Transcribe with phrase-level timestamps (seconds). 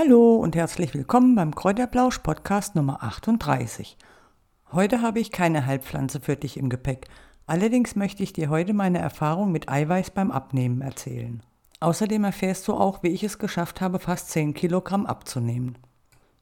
[0.00, 3.96] Hallo und herzlich willkommen beim Kräuterblausch Podcast Nummer 38.
[4.70, 7.08] Heute habe ich keine Heilpflanze für dich im Gepäck.
[7.48, 11.42] Allerdings möchte ich dir heute meine Erfahrung mit Eiweiß beim Abnehmen erzählen.
[11.80, 15.78] Außerdem erfährst du auch, wie ich es geschafft habe, fast 10 Kilogramm abzunehmen.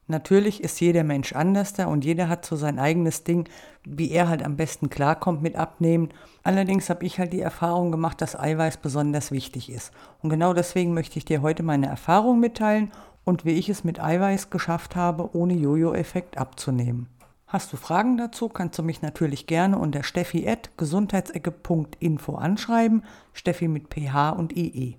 [0.05, 3.49] Natürlich ist jeder Mensch anders da und jeder hat so sein eigenes Ding,
[3.83, 6.09] wie er halt am besten klarkommt mit Abnehmen.
[6.43, 9.91] Allerdings habe ich halt die Erfahrung gemacht, dass Eiweiß besonders wichtig ist.
[10.21, 12.91] Und genau deswegen möchte ich dir heute meine Erfahrung mitteilen
[13.27, 17.09] und wie ich es mit Eiweiß geschafft habe, ohne Jojo-Effekt abzunehmen.
[17.45, 24.29] Hast du Fragen dazu, kannst du mich natürlich gerne unter steffi.gesundheitsecke.info anschreiben, Steffi mit PH
[24.29, 24.95] und IE.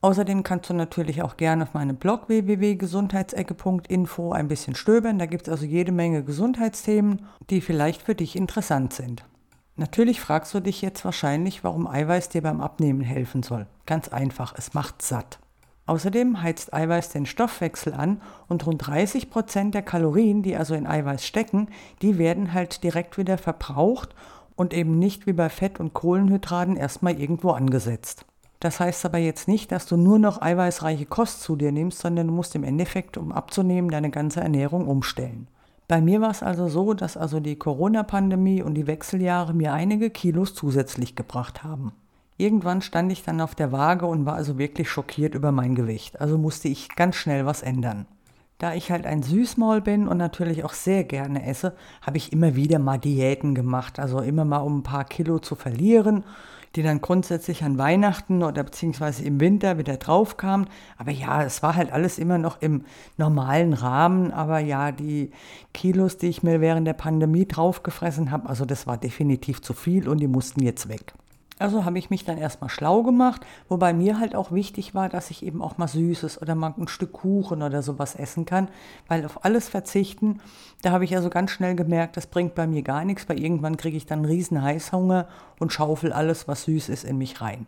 [0.00, 5.18] Außerdem kannst du natürlich auch gerne auf meinem Blog www.gesundheitsecke.info ein bisschen stöbern.
[5.18, 9.26] Da gibt es also jede Menge Gesundheitsthemen, die vielleicht für dich interessant sind.
[9.74, 13.66] Natürlich fragst du dich jetzt wahrscheinlich, warum Eiweiß dir beim Abnehmen helfen soll.
[13.84, 15.40] Ganz einfach, es macht satt.
[15.86, 20.86] Außerdem heizt Eiweiß den Stoffwechsel an und rund 30 Prozent der Kalorien, die also in
[20.86, 21.68] Eiweiß stecken,
[22.02, 24.14] die werden halt direkt wieder verbraucht
[24.56, 28.26] und eben nicht wie bei Fett- und Kohlenhydraten erstmal irgendwo angesetzt.
[28.58, 32.26] Das heißt aber jetzt nicht, dass du nur noch eiweißreiche Kost zu dir nimmst, sondern
[32.26, 35.46] du musst im Endeffekt, um abzunehmen, deine ganze Ernährung umstellen.
[35.88, 40.10] Bei mir war es also so, dass also die Corona-Pandemie und die Wechseljahre mir einige
[40.10, 41.92] Kilos zusätzlich gebracht haben.
[42.38, 46.20] Irgendwann stand ich dann auf der Waage und war also wirklich schockiert über mein Gewicht.
[46.20, 48.06] Also musste ich ganz schnell was ändern.
[48.58, 52.54] Da ich halt ein Süßmaul bin und natürlich auch sehr gerne esse, habe ich immer
[52.54, 53.98] wieder mal Diäten gemacht.
[53.98, 56.24] Also immer mal um ein paar Kilo zu verlieren,
[56.74, 60.68] die dann grundsätzlich an Weihnachten oder beziehungsweise im Winter wieder drauf kamen.
[60.98, 62.84] Aber ja, es war halt alles immer noch im
[63.16, 64.30] normalen Rahmen.
[64.30, 65.30] Aber ja, die
[65.72, 70.06] Kilos, die ich mir während der Pandemie draufgefressen habe, also das war definitiv zu viel
[70.06, 71.14] und die mussten jetzt weg.
[71.58, 73.40] Also habe ich mich dann erstmal schlau gemacht,
[73.70, 76.86] wobei mir halt auch wichtig war, dass ich eben auch mal Süßes oder mal ein
[76.86, 78.68] Stück Kuchen oder sowas essen kann,
[79.08, 80.40] weil auf alles verzichten,
[80.82, 83.78] da habe ich also ganz schnell gemerkt, das bringt bei mir gar nichts, weil irgendwann
[83.78, 85.28] kriege ich dann riesen Heißhunger
[85.58, 87.66] und schaufel alles, was süß ist, in mich rein.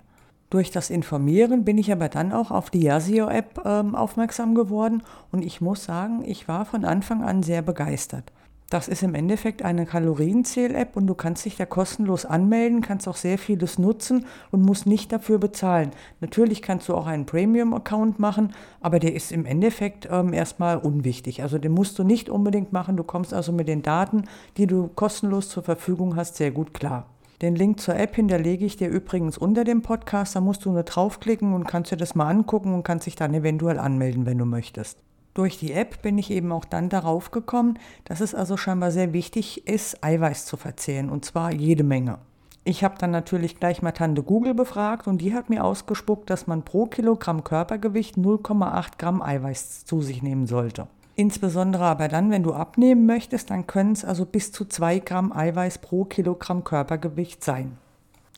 [0.51, 5.43] Durch das Informieren bin ich aber dann auch auf die Yasio-App ähm, aufmerksam geworden und
[5.43, 8.33] ich muss sagen, ich war von Anfang an sehr begeistert.
[8.71, 13.17] Das ist im Endeffekt eine Kalorienzähl-App und du kannst dich da kostenlos anmelden, kannst auch
[13.17, 15.93] sehr vieles nutzen und musst nicht dafür bezahlen.
[16.21, 18.53] Natürlich kannst du auch einen Premium-Account machen,
[18.83, 21.43] aber der ist im Endeffekt ähm, erstmal unwichtig.
[21.43, 22.99] Also den musst du nicht unbedingt machen.
[22.99, 24.25] Du kommst also mit den Daten,
[24.59, 27.07] die du kostenlos zur Verfügung hast, sehr gut klar.
[27.41, 30.37] Den Link zur App hinterlege ich dir übrigens unter dem Podcast.
[30.37, 33.33] Da musst du nur draufklicken und kannst dir das mal angucken und kannst dich dann
[33.33, 34.99] eventuell anmelden, wenn du möchtest.
[35.35, 39.13] Durch die App bin ich eben auch dann darauf gekommen, dass es also scheinbar sehr
[39.13, 42.19] wichtig ist, Eiweiß zu verzehren und zwar jede Menge.
[42.65, 46.47] Ich habe dann natürlich gleich mal Tante Google befragt und die hat mir ausgespuckt, dass
[46.47, 50.87] man pro Kilogramm Körpergewicht 0,8 Gramm Eiweiß zu sich nehmen sollte.
[51.15, 55.33] Insbesondere aber dann, wenn du abnehmen möchtest, dann können es also bis zu 2 Gramm
[55.33, 57.79] Eiweiß pro Kilogramm Körpergewicht sein.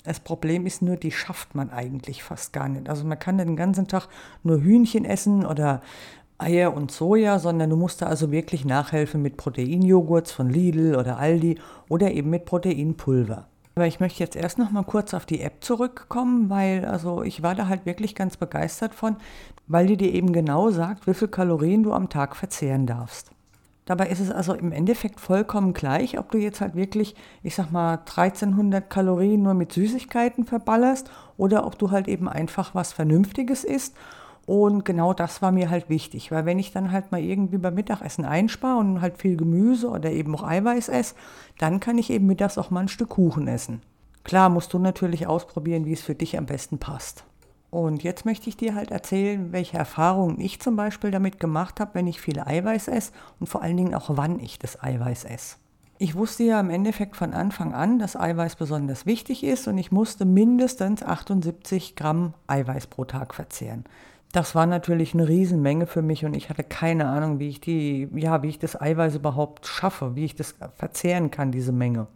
[0.04, 2.88] Das Problem ist nur, die schafft man eigentlich fast gar nicht.
[2.88, 4.08] Also man kann den ganzen Tag
[4.44, 5.82] nur Hühnchen essen oder
[6.40, 11.18] Eier und Soja, sondern du musst da also wirklich nachhelfen mit Proteinjoghurts von Lidl oder
[11.18, 11.58] Aldi
[11.88, 13.46] oder eben mit Proteinpulver.
[13.74, 17.42] Aber ich möchte jetzt erst noch mal kurz auf die App zurückkommen, weil also ich
[17.42, 19.16] war da halt wirklich ganz begeistert von,
[19.68, 23.30] weil die dir eben genau sagt, wie viel Kalorien du am Tag verzehren darfst.
[23.86, 27.72] Dabei ist es also im Endeffekt vollkommen gleich, ob du jetzt halt wirklich, ich sag
[27.72, 33.64] mal, 1300 Kalorien nur mit Süßigkeiten verballerst oder ob du halt eben einfach was Vernünftiges
[33.64, 33.96] isst
[34.46, 37.74] und genau das war mir halt wichtig, weil wenn ich dann halt mal irgendwie beim
[37.74, 41.14] Mittagessen einspare und halt viel Gemüse oder eben auch Eiweiß esse,
[41.58, 43.82] dann kann ich eben mittags auch mal ein Stück Kuchen essen.
[44.24, 47.24] Klar musst du natürlich ausprobieren, wie es für dich am besten passt.
[47.70, 51.94] Und jetzt möchte ich dir halt erzählen, welche Erfahrungen ich zum Beispiel damit gemacht habe,
[51.94, 55.56] wenn ich viel Eiweiß esse und vor allen Dingen auch wann ich das Eiweiß esse.
[55.98, 59.92] Ich wusste ja im Endeffekt von Anfang an, dass Eiweiß besonders wichtig ist und ich
[59.92, 63.84] musste mindestens 78 Gramm Eiweiß pro Tag verzehren.
[64.32, 68.08] Das war natürlich eine Riesenmenge für mich und ich hatte keine Ahnung, wie ich die,
[68.14, 72.06] ja, wie ich das Eiweiß überhaupt schaffe, wie ich das verzehren kann, diese Menge.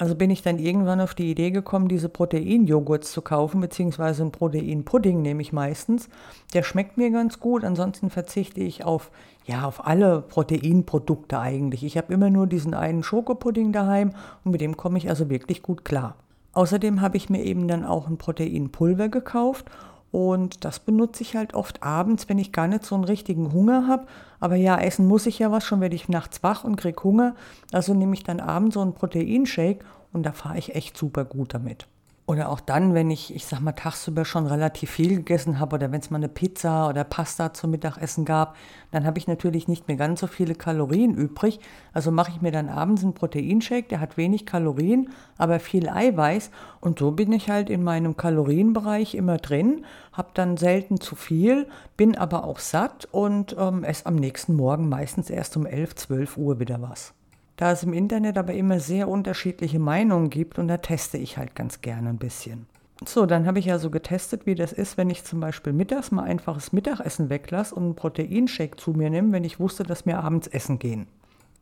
[0.00, 4.32] Also bin ich dann irgendwann auf die Idee gekommen, diese Proteinjoghurts zu kaufen, beziehungsweise einen
[4.32, 6.08] Proteinpudding nehme ich meistens.
[6.54, 9.10] Der schmeckt mir ganz gut, ansonsten verzichte ich auf,
[9.44, 11.84] ja, auf alle Proteinprodukte eigentlich.
[11.84, 14.12] Ich habe immer nur diesen einen Schokopudding daheim
[14.42, 16.16] und mit dem komme ich also wirklich gut klar.
[16.54, 19.70] Außerdem habe ich mir eben dann auch ein Proteinpulver gekauft
[20.12, 23.86] und das benutze ich halt oft abends, wenn ich gar nicht so einen richtigen Hunger
[23.86, 24.06] habe.
[24.40, 27.36] Aber ja, essen muss ich ja was, schon werde ich nachts wach und kriege Hunger.
[27.72, 31.54] Also nehme ich dann abends so einen Proteinshake und da fahre ich echt super gut
[31.54, 31.86] damit.
[32.26, 35.90] Oder auch dann, wenn ich, ich sag mal, tagsüber schon relativ viel gegessen habe oder
[35.90, 38.54] wenn es mal eine Pizza oder Pasta zum Mittagessen gab,
[38.92, 41.58] dann habe ich natürlich nicht mehr ganz so viele Kalorien übrig.
[41.92, 46.52] Also mache ich mir dann abends einen Proteinshake, der hat wenig Kalorien, aber viel Eiweiß.
[46.80, 51.66] Und so bin ich halt in meinem Kalorienbereich immer drin, habe dann selten zu viel,
[51.96, 56.36] bin aber auch satt und ähm, esse am nächsten Morgen meistens erst um 11, 12
[56.36, 57.12] Uhr wieder was.
[57.60, 61.54] Da es im Internet aber immer sehr unterschiedliche Meinungen gibt und da teste ich halt
[61.54, 62.64] ganz gerne ein bisschen.
[63.04, 66.10] So, dann habe ich ja so getestet, wie das ist, wenn ich zum Beispiel mittags
[66.10, 70.20] mal einfaches Mittagessen weglasse und einen Proteinshake zu mir nehme, wenn ich wusste, dass wir
[70.20, 71.06] abends essen gehen.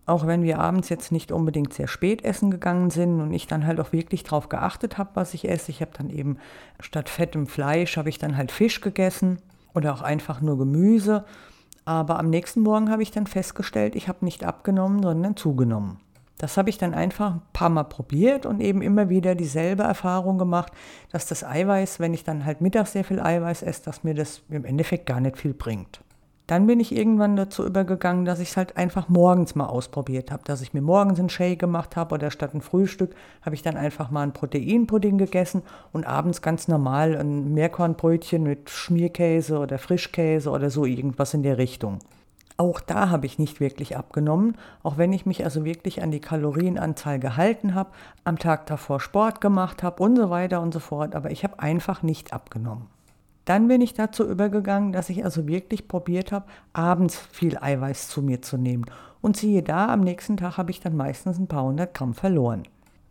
[0.06, 3.66] Auch wenn wir abends jetzt nicht unbedingt sehr spät essen gegangen sind und ich dann
[3.66, 5.72] halt auch wirklich darauf geachtet habe, was ich esse.
[5.72, 6.36] Ich habe dann eben
[6.78, 9.38] statt fettem Fleisch habe ich dann halt Fisch gegessen
[9.74, 11.24] oder auch einfach nur Gemüse
[11.88, 15.98] aber am nächsten Morgen habe ich dann festgestellt, ich habe nicht abgenommen, sondern zugenommen.
[16.36, 20.36] Das habe ich dann einfach ein paar Mal probiert und eben immer wieder dieselbe Erfahrung
[20.36, 20.70] gemacht,
[21.12, 24.42] dass das Eiweiß, wenn ich dann halt mittags sehr viel Eiweiß esse, dass mir das
[24.50, 26.00] im Endeffekt gar nicht viel bringt.
[26.48, 30.44] Dann bin ich irgendwann dazu übergegangen, dass ich es halt einfach morgens mal ausprobiert habe,
[30.44, 33.76] dass ich mir morgens einen Shake gemacht habe oder statt ein Frühstück habe ich dann
[33.76, 35.62] einfach mal einen Proteinpudding gegessen
[35.92, 41.58] und abends ganz normal ein Meerkornbrötchen mit Schmierkäse oder Frischkäse oder so irgendwas in der
[41.58, 41.98] Richtung.
[42.56, 46.20] Auch da habe ich nicht wirklich abgenommen, auch wenn ich mich also wirklich an die
[46.20, 47.90] Kalorienanzahl gehalten habe,
[48.24, 51.60] am Tag davor Sport gemacht habe und so weiter und so fort, aber ich habe
[51.60, 52.86] einfach nicht abgenommen.
[53.48, 58.20] Dann bin ich dazu übergegangen, dass ich also wirklich probiert habe, abends viel Eiweiß zu
[58.20, 58.84] mir zu nehmen.
[59.22, 62.64] Und siehe da, am nächsten Tag habe ich dann meistens ein paar hundert Gramm verloren.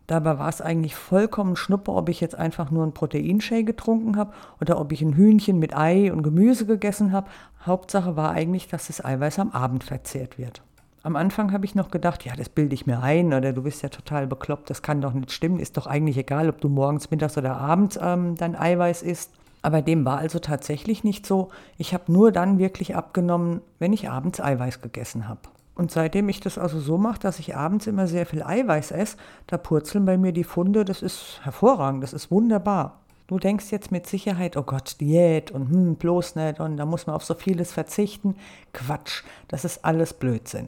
[0.06, 4.32] Dabei war es eigentlich vollkommen schnuppe, ob ich jetzt einfach nur einen Proteinshake getrunken habe
[4.60, 7.28] oder ob ich ein Hühnchen mit Ei und Gemüse gegessen habe.
[7.66, 10.62] Hauptsache war eigentlich, dass das Eiweiß am Abend verzehrt wird.
[11.02, 13.82] Am Anfang habe ich noch gedacht, ja, das bilde ich mir ein oder du bist
[13.82, 17.10] ja total bekloppt, das kann doch nicht stimmen, ist doch eigentlich egal, ob du morgens,
[17.10, 19.32] mittags oder abends ähm, dein Eiweiß isst.
[19.62, 21.48] Aber dem war also tatsächlich nicht so.
[21.76, 25.40] Ich habe nur dann wirklich abgenommen, wenn ich abends Eiweiß gegessen habe.
[25.74, 29.16] Und seitdem ich das also so mache, dass ich abends immer sehr viel Eiweiß esse,
[29.46, 32.98] da purzeln bei mir die Funde, das ist hervorragend, das ist wunderbar.
[33.28, 37.06] Du denkst jetzt mit Sicherheit, oh Gott, Diät und hm, bloß nicht und da muss
[37.06, 38.34] man auf so vieles verzichten.
[38.72, 40.64] Quatsch, das ist alles Blödsinn.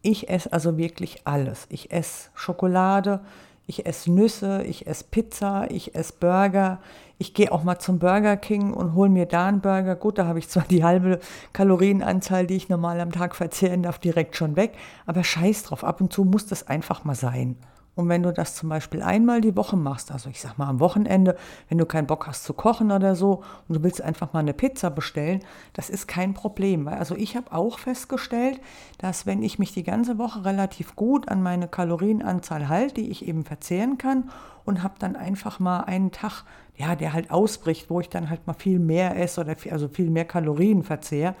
[0.00, 1.66] Ich esse also wirklich alles.
[1.68, 3.20] Ich esse Schokolade,
[3.66, 6.80] ich esse Nüsse, ich esse Pizza, ich esse Burger.
[7.16, 9.96] Ich gehe auch mal zum Burger King und hole mir da einen Burger.
[9.96, 11.20] Gut, da habe ich zwar die halbe
[11.52, 14.74] Kalorienanzahl, die ich normal am Tag verzehren darf, direkt schon weg.
[15.06, 17.56] Aber scheiß drauf, ab und zu muss das einfach mal sein.
[17.96, 20.80] Und wenn du das zum Beispiel einmal die Woche machst, also ich sag mal am
[20.80, 21.36] Wochenende,
[21.68, 24.52] wenn du keinen Bock hast zu kochen oder so und du willst einfach mal eine
[24.52, 25.40] Pizza bestellen,
[25.74, 26.88] das ist kein Problem.
[26.88, 28.60] Also ich habe auch festgestellt,
[28.98, 33.28] dass wenn ich mich die ganze Woche relativ gut an meine Kalorienanzahl halte, die ich
[33.28, 34.30] eben verzehren kann
[34.64, 36.42] und habe dann einfach mal einen Tag,
[36.76, 39.86] ja, der halt ausbricht, wo ich dann halt mal viel mehr esse oder viel, also
[39.86, 41.36] viel mehr Kalorien verzehre.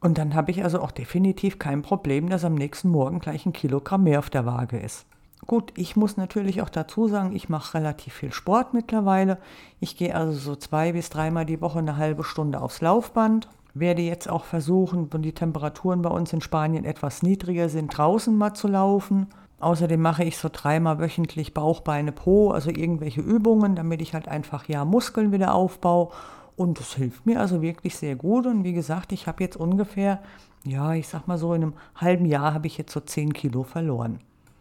[0.00, 3.52] Und dann habe ich also auch definitiv kein Problem, dass am nächsten Morgen gleich ein
[3.52, 5.06] Kilogramm mehr auf der Waage ist.
[5.48, 9.38] Gut, ich muss natürlich auch dazu sagen, ich mache relativ viel Sport mittlerweile.
[9.80, 13.48] Ich gehe also so zwei bis dreimal die Woche eine halbe Stunde aufs Laufband.
[13.72, 18.36] Werde jetzt auch versuchen, wenn die Temperaturen bei uns in Spanien etwas niedriger sind, draußen
[18.36, 19.28] mal zu laufen.
[19.58, 24.28] Außerdem mache ich so dreimal wöchentlich Bauch, Beine, Po, also irgendwelche Übungen, damit ich halt
[24.28, 26.10] einfach ja Muskeln wieder aufbaue.
[26.56, 28.44] Und das hilft mir also wirklich sehr gut.
[28.44, 30.20] Und wie gesagt, ich habe jetzt ungefähr,
[30.66, 33.62] ja, ich sag mal so, in einem halben Jahr habe ich jetzt so 10 Kilo
[33.62, 34.18] verloren.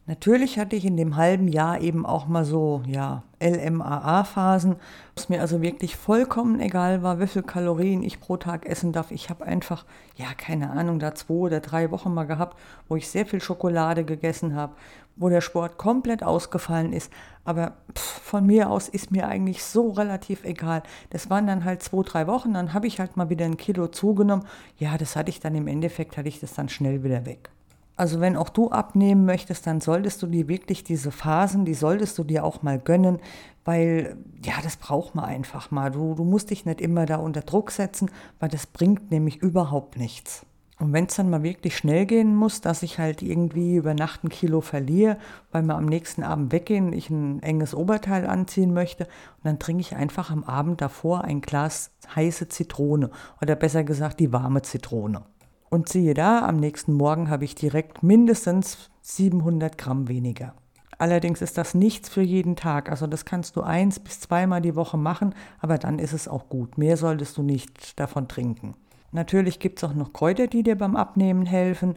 [0.10, 4.78] Natürlich hatte ich in dem halben Jahr eben auch mal so, ja, LMAA-Phasen,
[5.16, 9.12] was mir also wirklich vollkommen egal war, wie viel Kalorien ich pro Tag essen darf.
[9.12, 9.86] Ich habe einfach,
[10.16, 14.06] ja, keine Ahnung, da zwei oder drei Wochen mal gehabt, wo ich sehr viel Schokolade
[14.06, 14.76] gegessen habe,
[15.18, 17.12] wo der Sport komplett ausgefallen ist.
[17.44, 20.84] Aber pff, von mir aus ist mir eigentlich so relativ egal.
[21.10, 23.90] Das waren dann halt zwei, drei Wochen, dann habe ich halt mal wieder ein Kilo
[23.90, 24.46] zugenommen.
[24.78, 27.50] Ja, das hatte ich dann im Endeffekt, hatte ich das dann schnell wieder weg.
[27.98, 32.18] Also wenn auch du abnehmen möchtest, dann solltest du dir wirklich diese Phasen, die solltest
[32.20, 33.18] du dir auch mal gönnen,
[33.66, 35.90] weil ja, das braucht man einfach mal.
[35.90, 39.98] Du, du musst dich nicht immer da unter Druck setzen, weil das bringt nämlich überhaupt
[39.98, 40.46] nichts.
[40.80, 44.24] Und wenn es dann mal wirklich schnell gehen muss, dass ich halt irgendwie über Nacht
[44.24, 45.18] ein Kilo verliere,
[45.52, 49.82] weil wir am nächsten Abend weggehen, ich ein enges Oberteil anziehen möchte, und dann trinke
[49.82, 53.10] ich einfach am Abend davor ein Glas heiße Zitrone
[53.42, 55.24] oder besser gesagt die warme Zitrone.
[55.70, 60.54] Und siehe da, am nächsten Morgen habe ich direkt mindestens 700 Gramm weniger.
[60.98, 62.90] Allerdings ist das nichts für jeden Tag.
[62.90, 66.50] Also das kannst du eins bis zweimal die Woche machen, aber dann ist es auch
[66.50, 66.78] gut.
[66.78, 68.76] Mehr solltest du nicht davon trinken.
[69.12, 71.96] Natürlich gibt es auch noch Kräuter, die dir beim Abnehmen helfen.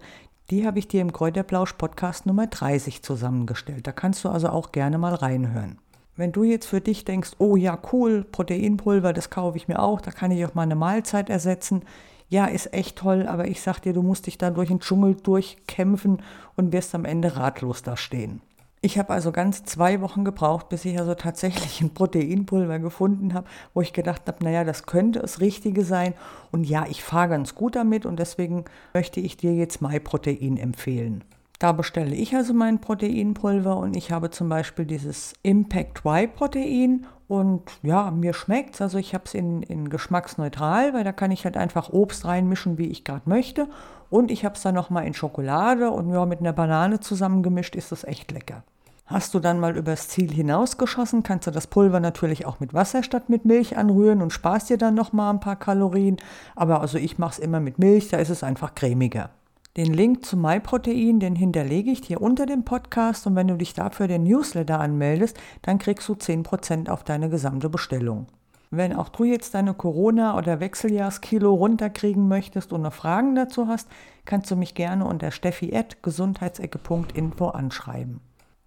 [0.50, 3.87] Die habe ich dir im Kräuterblausch Podcast Nummer 30 zusammengestellt.
[3.87, 5.79] Da kannst du also auch gerne mal reinhören.
[6.17, 10.00] Wenn du jetzt für dich denkst, oh ja, cool, Proteinpulver, das kaufe ich mir auch,
[10.00, 11.83] da kann ich auch mal eine Mahlzeit ersetzen.
[12.31, 15.17] Ja, ist echt toll, aber ich sag dir, du musst dich da durch den Dschungel
[15.17, 16.23] durchkämpfen
[16.55, 18.41] und wirst am Ende ratlos da stehen.
[18.83, 23.49] Ich habe also ganz zwei Wochen gebraucht, bis ich also tatsächlich ein Proteinpulver gefunden habe,
[23.75, 26.15] wo ich gedacht habe, naja, das könnte das Richtige sein.
[26.53, 31.25] Und ja, ich fahre ganz gut damit und deswegen möchte ich dir jetzt MyProtein empfehlen.
[31.61, 37.71] Da bestelle ich also mein Proteinpulver und ich habe zum Beispiel dieses Impact Y-Protein und
[37.83, 38.81] ja, mir schmeckt es.
[38.81, 42.79] Also ich habe es in, in geschmacksneutral, weil da kann ich halt einfach Obst reinmischen,
[42.79, 43.69] wie ich gerade möchte.
[44.09, 47.93] Und ich habe es dann nochmal in Schokolade und ja, mit einer Banane zusammengemischt ist
[47.93, 48.64] das echt lecker.
[49.05, 53.02] Hast du dann mal übers Ziel hinausgeschossen, kannst du das Pulver natürlich auch mit Wasser
[53.02, 56.17] statt mit Milch anrühren und sparst dir dann nochmal ein paar Kalorien.
[56.57, 59.29] Aber also ich mache es immer mit Milch, da ist es einfach cremiger.
[59.77, 63.73] Den Link zu MyProtein, den hinterlege ich dir unter dem Podcast und wenn du dich
[63.73, 68.27] dafür den Newsletter anmeldest, dann kriegst du 10% auf deine gesamte Bestellung.
[68.73, 73.89] Wenn auch du jetzt deine Corona- oder Wechseljahrskilo runterkriegen möchtest und noch Fragen dazu hast,
[74.25, 78.21] kannst du mich gerne unter steffi.gesundheitsecke.info anschreiben.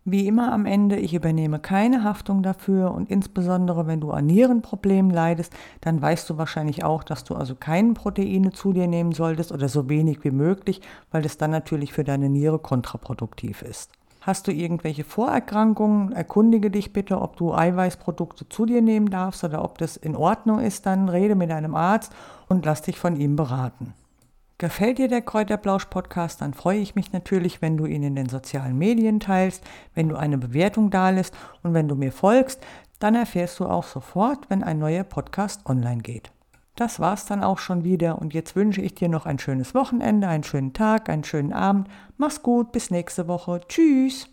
[0.06, 5.10] Wie immer am Ende, ich übernehme keine Haftung dafür und insbesondere wenn du an Nierenproblemen
[5.10, 9.54] leidest, dann weißt du wahrscheinlich auch, dass du also keine Proteine zu dir nehmen solltest
[9.54, 10.82] oder so wenig wie möglich,
[11.12, 13.92] weil das dann natürlich für deine Niere kontraproduktiv ist.
[14.20, 19.64] Hast du irgendwelche Vorerkrankungen, erkundige dich bitte, ob du Eiweißprodukte zu dir nehmen darfst oder
[19.64, 22.12] ob das in Ordnung ist, dann rede mit deinem Arzt
[22.50, 23.94] und lass dich von ihm beraten.
[24.58, 28.78] Gefällt dir der Kräuterblausch-Podcast, dann freue ich mich natürlich, wenn du ihn in den sozialen
[28.78, 29.64] Medien teilst,
[29.96, 31.34] wenn du eine Bewertung dalässt
[31.64, 32.62] und wenn du mir folgst,
[33.00, 36.32] dann erfährst du auch sofort, wenn ein neuer Podcast online geht.
[36.76, 40.28] Das war's dann auch schon wieder und jetzt wünsche ich dir noch ein schönes Wochenende,
[40.28, 41.88] einen schönen Tag, einen schönen Abend.
[42.18, 43.62] Mach's gut, bis nächste Woche.
[43.68, 44.30] Tschüss!